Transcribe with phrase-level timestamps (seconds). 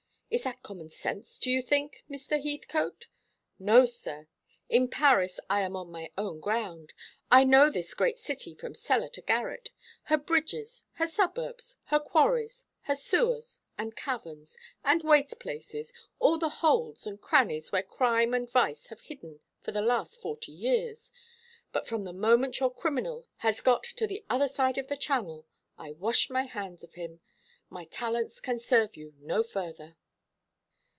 [0.33, 2.41] Is that common sense, do you think, Mr.
[2.41, 3.07] Heathcote?
[3.59, 4.29] No, sir;
[4.69, 6.93] in Paris I am on my own ground.
[7.29, 9.71] I know this great city from cellar to garret
[10.03, 16.47] her bridges, her suburbs, her quarries, her sewers, and caverns, and waste places, all the
[16.63, 21.11] holes and crannies where crime and vice have hidden for the last forty years;
[21.73, 25.45] but from the moment your criminal has got to the other side of the Channel,
[25.77, 27.19] I wash my hands of him.
[27.69, 29.97] My talents can serve you no further."